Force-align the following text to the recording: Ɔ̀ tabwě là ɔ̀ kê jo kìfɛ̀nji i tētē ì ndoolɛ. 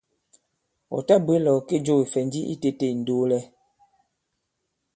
Ɔ̀ 0.95 1.01
tabwě 1.07 1.35
là 1.45 1.51
ɔ̀ 1.57 1.65
kê 1.67 1.77
jo 1.85 1.93
kìfɛ̀nji 1.99 2.41
i 2.53 2.55
tētē 2.61 2.87
ì 2.93 2.97
ndoolɛ. 3.01 3.39